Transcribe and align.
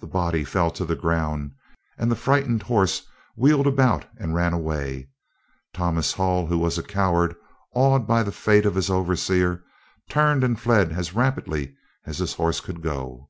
The 0.00 0.06
body 0.06 0.42
fell 0.42 0.70
to 0.70 0.86
the 0.86 0.96
ground, 0.96 1.52
and 1.98 2.10
the 2.10 2.16
frightened 2.16 2.62
horse 2.62 3.06
wheeled 3.36 3.66
about 3.66 4.06
and 4.16 4.34
ran 4.34 4.54
away. 4.54 5.10
Thomas 5.74 6.14
Hull, 6.14 6.46
who 6.46 6.56
was 6.58 6.78
a 6.78 6.82
coward, 6.82 7.36
awed 7.74 8.06
by 8.06 8.22
the 8.22 8.32
fate 8.32 8.64
of 8.64 8.74
his 8.74 8.88
overseer, 8.88 9.62
turned 10.08 10.44
and 10.44 10.58
fled 10.58 10.92
as 10.92 11.12
rapidly 11.12 11.76
as 12.06 12.16
his 12.16 12.32
horse 12.32 12.60
could 12.62 12.80
go. 12.80 13.28